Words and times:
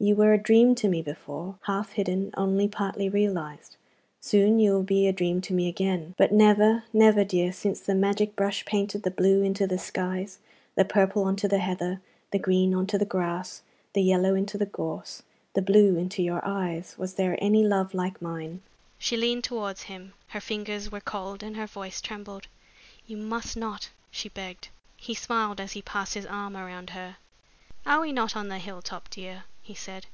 You 0.00 0.16
were 0.16 0.34
a 0.34 0.38
dream 0.42 0.74
to 0.74 0.88
me 0.88 1.00
before, 1.00 1.58
half 1.62 1.92
hidden, 1.92 2.30
only 2.36 2.68
partly 2.68 3.08
realized. 3.08 3.76
Soon 4.20 4.58
you 4.58 4.72
will 4.72 4.82
be 4.82 5.06
a 5.08 5.14
dream 5.14 5.40
to 5.42 5.54
me 5.54 5.66
again. 5.66 6.14
But 6.18 6.30
never, 6.30 6.84
never, 6.92 7.24
dear, 7.24 7.52
since 7.54 7.80
the 7.80 7.94
magic 7.94 8.36
brush 8.36 8.66
painted 8.66 9.02
the 9.02 9.10
blue 9.10 9.42
into 9.42 9.66
the 9.66 9.78
skies, 9.78 10.40
the 10.74 10.84
purple 10.84 11.22
on 11.22 11.36
to 11.36 11.48
the 11.48 11.56
heather, 11.60 12.02
the 12.32 12.38
green 12.38 12.74
on 12.74 12.86
to 12.88 12.98
the 12.98 13.06
grass, 13.06 13.62
the 13.94 14.02
yellow 14.02 14.34
into 14.34 14.58
the 14.58 14.66
gorse, 14.66 15.22
the 15.54 15.62
blue 15.62 15.96
into 15.96 16.22
your 16.22 16.44
eyes, 16.46 16.96
was 16.98 17.14
there 17.14 17.38
any 17.40 17.62
love 17.64 17.94
like 17.94 18.20
mine!" 18.20 18.60
She 18.98 19.16
leaned 19.16 19.44
towards 19.44 19.84
him. 19.84 20.12
Her 20.26 20.40
fingers 20.40 20.92
were 20.92 21.00
cold 21.00 21.42
and 21.42 21.56
her 21.56 21.66
voice 21.66 22.02
trembled. 22.02 22.46
"You 23.06 23.16
must 23.16 23.56
not!" 23.56 23.88
she 24.10 24.28
begged. 24.28 24.68
He 24.98 25.14
smiled 25.14 25.62
as 25.62 25.72
he 25.72 25.80
passed 25.80 26.12
his 26.12 26.26
arm 26.26 26.58
around 26.58 26.90
her. 26.90 27.16
"Are 27.86 28.00
we 28.00 28.12
not 28.12 28.36
on 28.36 28.48
the 28.48 28.58
hill 28.58 28.82
top, 28.82 29.08
dear?" 29.08 29.44
he 29.60 29.74
said. 29.74 30.04